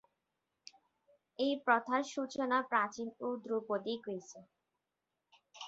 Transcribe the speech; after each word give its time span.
এই 1.39 1.53
প্রথার 1.65 2.01
সূচনা 2.13 2.57
প্রাচীন 2.71 3.07
ও 3.19 3.27
ধ্রুপদী 3.43 3.95
গ্রিসে। 4.03 4.41